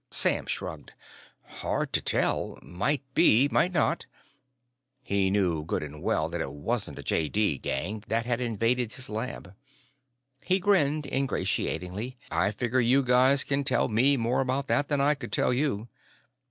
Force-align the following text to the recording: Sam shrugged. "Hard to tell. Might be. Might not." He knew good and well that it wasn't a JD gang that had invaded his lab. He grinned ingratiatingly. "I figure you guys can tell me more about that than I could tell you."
Sam 0.09 0.47
shrugged. 0.47 0.93
"Hard 1.45 1.93
to 1.93 2.01
tell. 2.01 2.57
Might 2.63 3.03
be. 3.13 3.47
Might 3.51 3.71
not." 3.71 4.07
He 5.03 5.29
knew 5.29 5.63
good 5.63 5.83
and 5.83 6.01
well 6.01 6.27
that 6.29 6.41
it 6.41 6.51
wasn't 6.53 6.97
a 6.97 7.03
JD 7.03 7.61
gang 7.61 8.03
that 8.07 8.25
had 8.25 8.41
invaded 8.41 8.91
his 8.93 9.11
lab. 9.11 9.53
He 10.43 10.57
grinned 10.57 11.05
ingratiatingly. 11.05 12.17
"I 12.31 12.49
figure 12.49 12.79
you 12.81 13.03
guys 13.03 13.43
can 13.43 13.63
tell 13.63 13.89
me 13.89 14.17
more 14.17 14.41
about 14.41 14.65
that 14.69 14.87
than 14.87 14.99
I 14.99 15.13
could 15.13 15.31
tell 15.31 15.53
you." 15.53 15.87